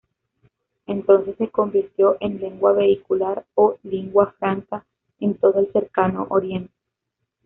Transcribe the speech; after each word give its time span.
Entonces 0.87 1.37
se 1.37 1.49
convirtió 1.51 2.17
en 2.21 2.39
lengua 2.39 2.73
vehicular 2.73 3.45
o 3.53 3.77
"lingua 3.83 4.33
franca" 4.39 4.83
en 5.19 5.35
todo 5.37 5.59
el 5.59 5.71
Cercano 5.71 6.25
Oriente. 6.31 6.73